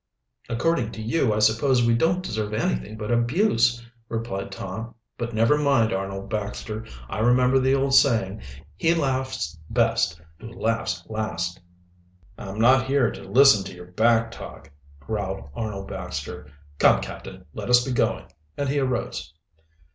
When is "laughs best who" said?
8.95-10.51